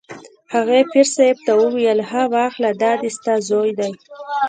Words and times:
هغې 0.53 0.79
پیر 0.91 1.07
صاحب 1.15 1.37
ته 1.45 1.51
وویل: 1.61 1.99
ها 2.09 2.23
واخله 2.33 2.71
دا 2.83 2.91
دی 3.01 3.09
ستا 3.17 3.33
زوی 3.49 3.71
دی. 3.79 3.91